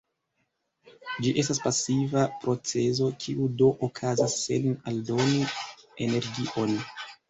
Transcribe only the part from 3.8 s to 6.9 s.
okazas sen aldoni energion.